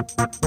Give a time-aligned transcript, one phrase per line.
[0.00, 0.38] Oh,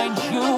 [0.00, 0.49] find you.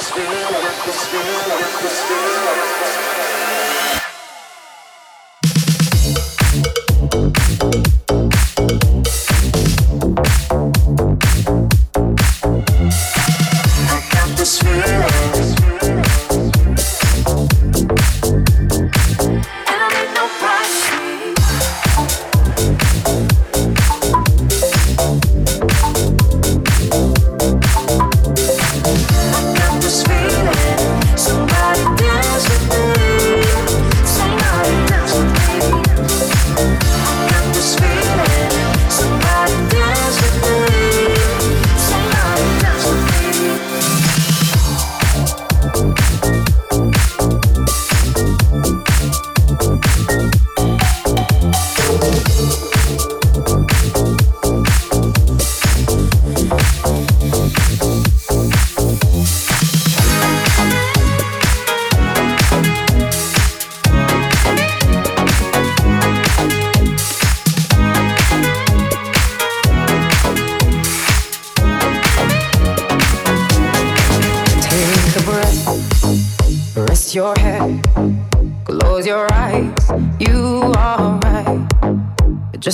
[0.00, 0.30] this feeling,
[0.86, 1.59] The feeling.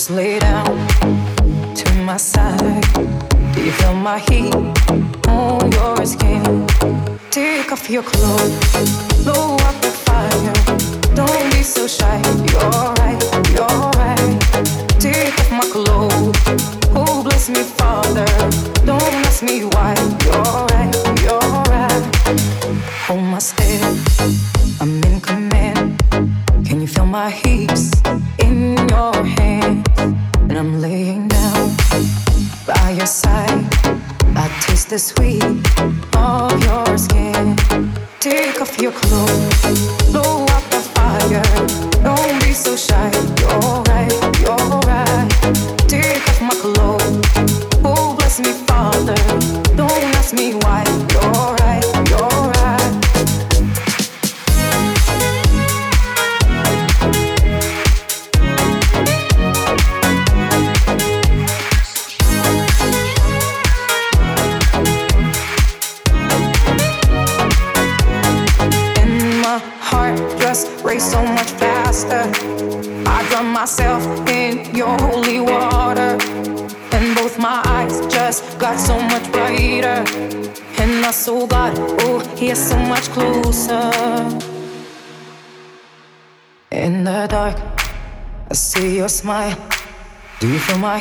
[0.06, 0.45] Smile.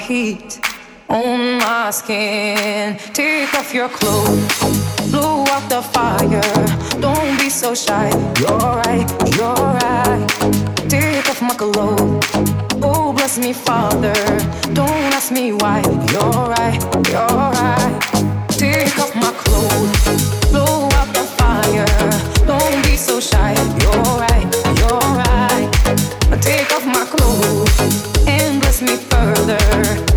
[0.06, 0.60] Heat
[1.10, 2.98] on my skin?
[3.14, 6.42] Take off your clothes, blow out the fire.
[7.02, 8.10] Don't be so shy.
[8.40, 10.28] You're right, you're right.
[10.88, 12.30] Take off my clothes.
[12.84, 14.14] Oh, bless me, Father.
[14.74, 15.82] Don't ask me why.
[16.12, 16.80] You're right,
[17.10, 18.00] you're right.
[18.50, 21.86] Take off my clothes, blow out the fire.
[22.46, 23.54] Don't be so shy.
[23.82, 24.35] You're right,
[29.84, 30.15] further.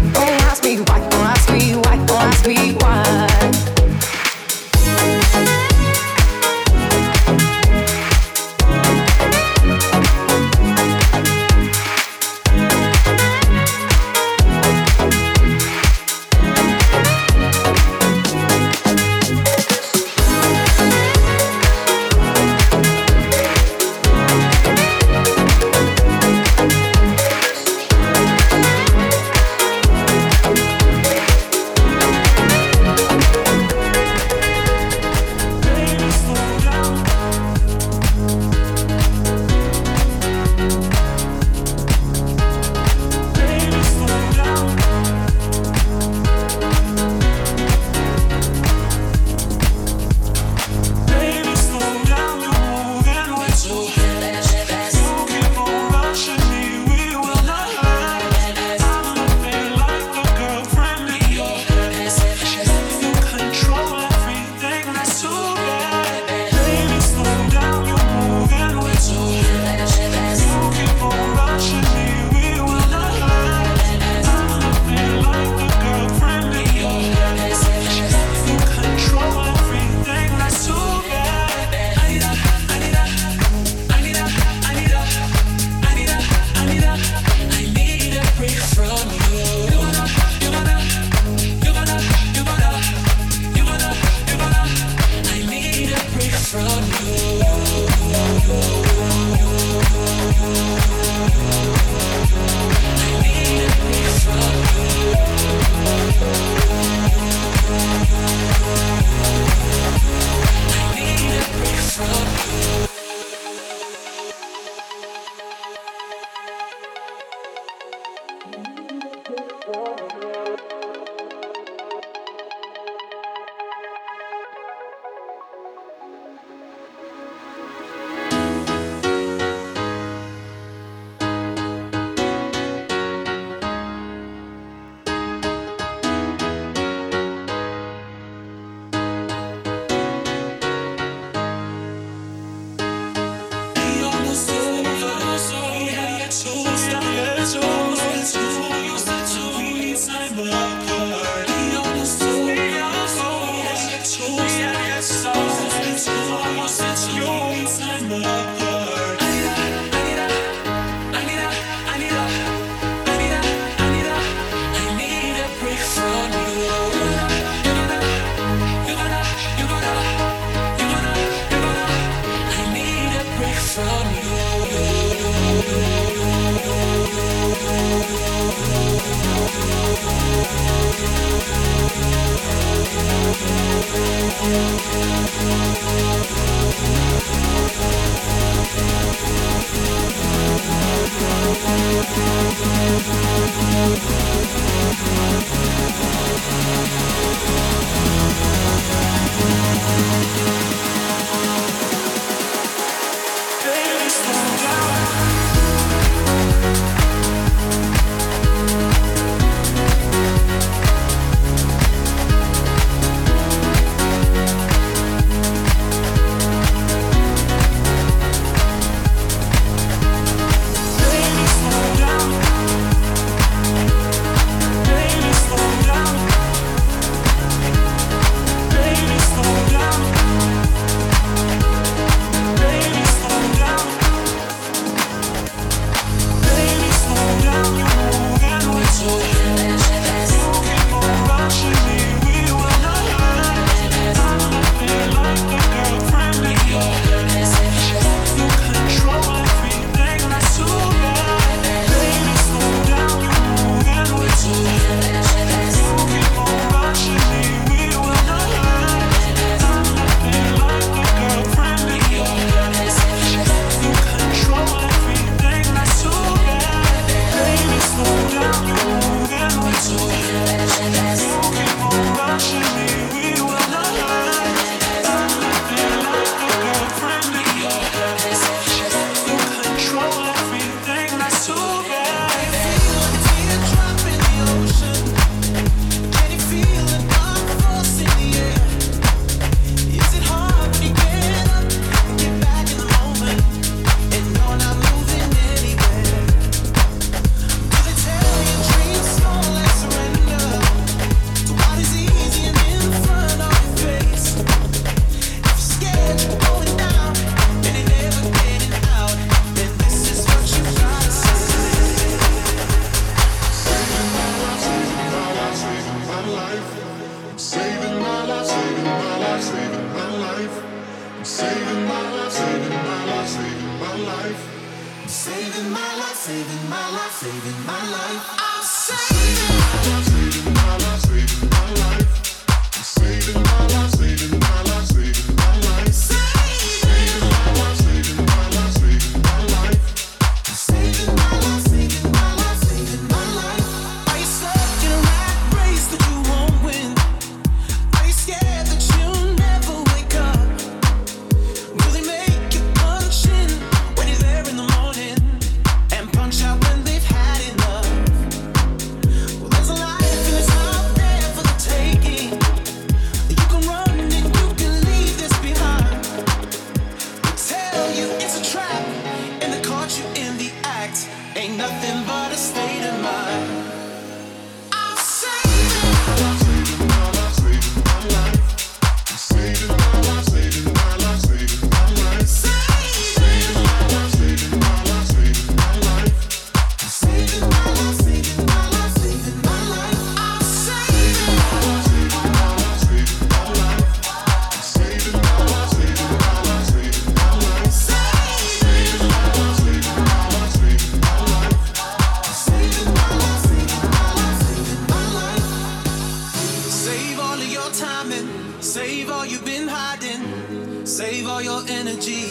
[410.99, 412.27] Save all your energy.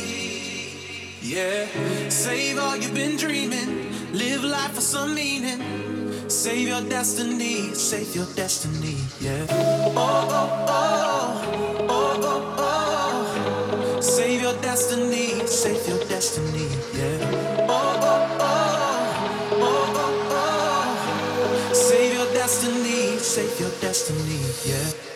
[1.22, 2.10] Yeah.
[2.10, 4.12] Save all you've been dreaming.
[4.12, 6.30] Live life for some meaning.
[6.30, 7.74] Save your destiny.
[7.74, 8.98] Save your destiny.
[9.22, 9.48] Yeah.
[9.96, 11.88] Oh, oh, oh.
[11.88, 12.56] Oh, oh,
[13.96, 14.02] oh.
[14.02, 15.48] Save your destiny.
[15.48, 16.68] Save your destiny.
[16.92, 17.68] Yeah.
[17.70, 19.60] Oh, oh, oh.
[19.64, 21.74] Oh, oh, oh.
[21.74, 23.18] Save your destiny.
[23.18, 24.42] Save your destiny.
[24.66, 25.07] Yeah.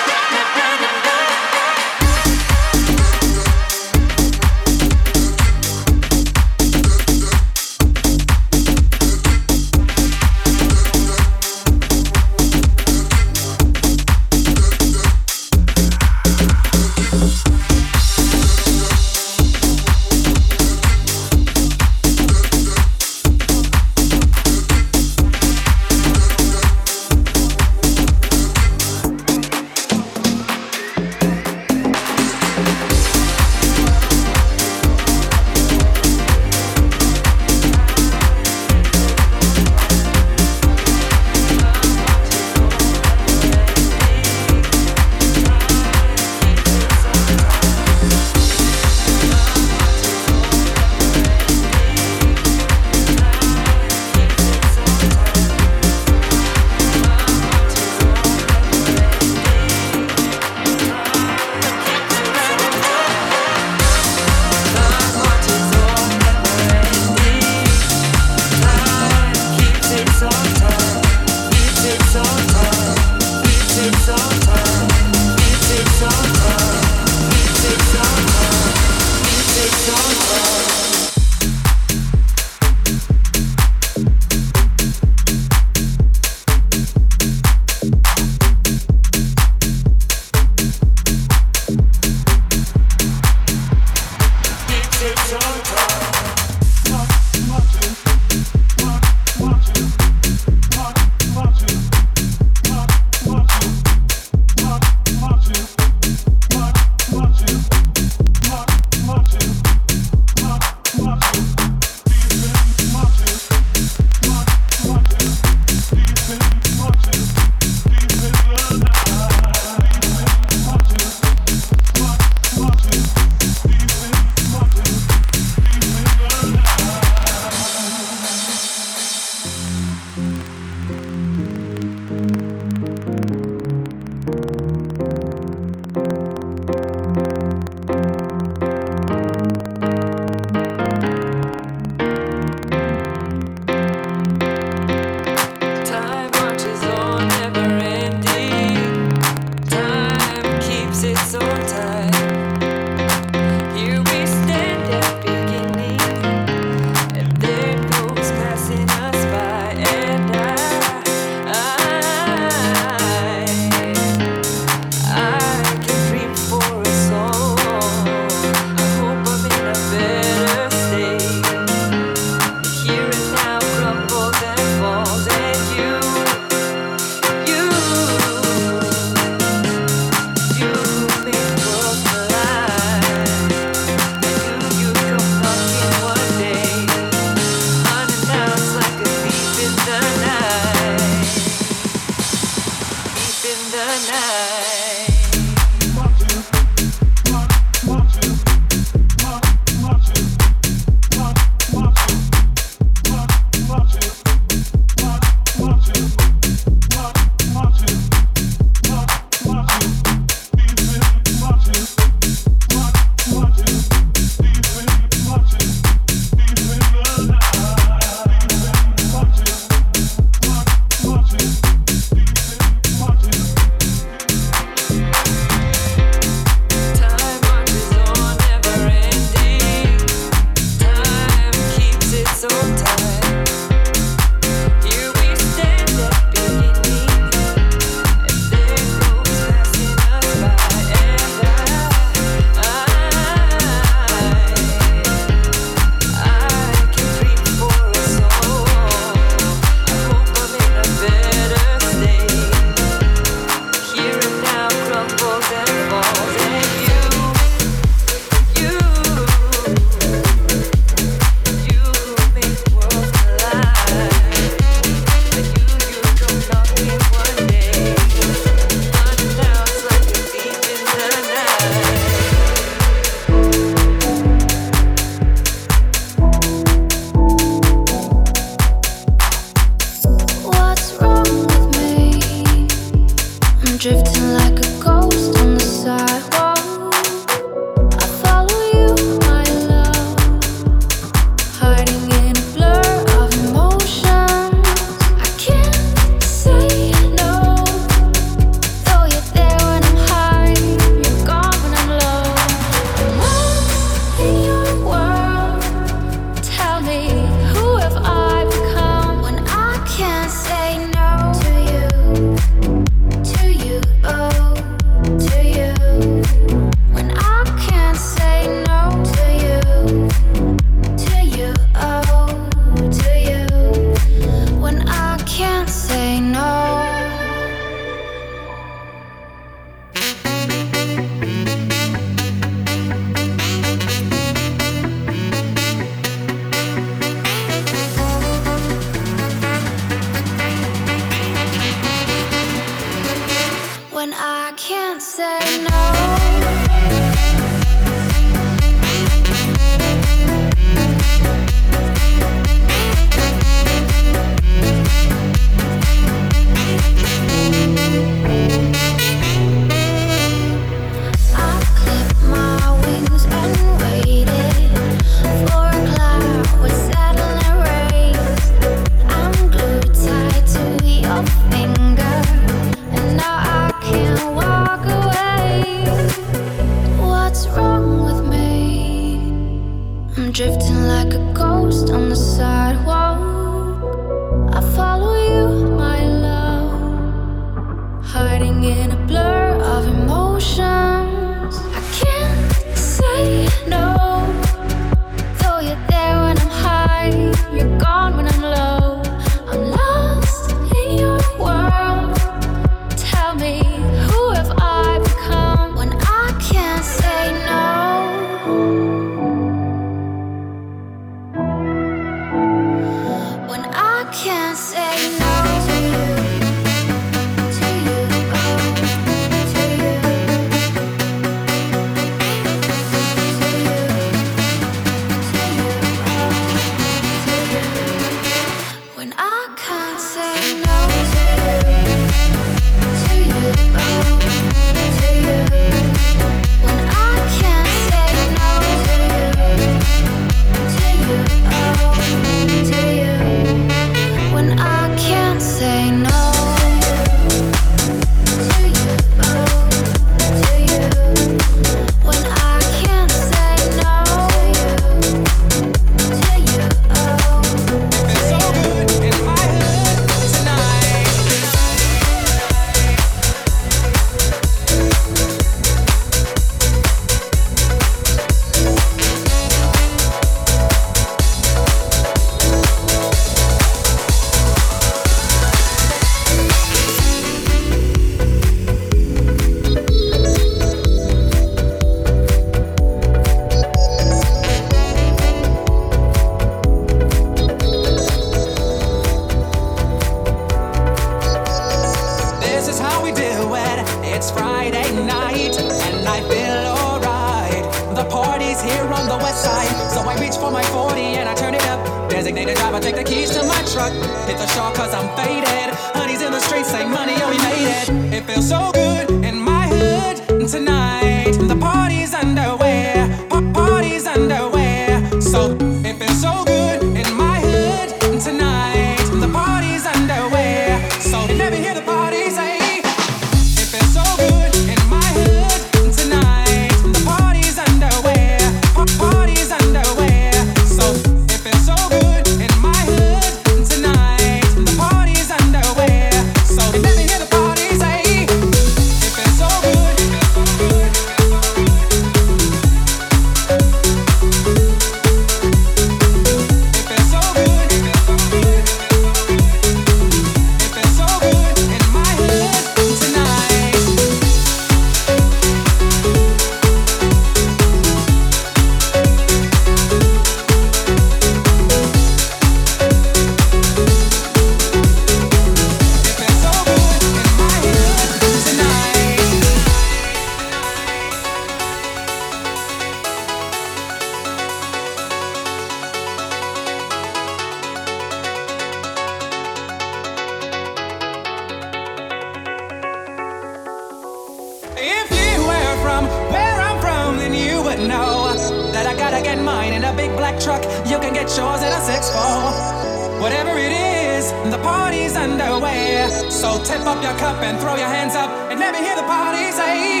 [598.50, 600.00] and let me hear the party say,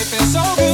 [0.00, 0.73] it feels so good.